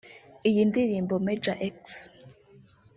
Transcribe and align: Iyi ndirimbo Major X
Iyi 0.47 0.61
ndirimbo 0.69 1.13
Major 1.25 1.57
X 1.75 1.81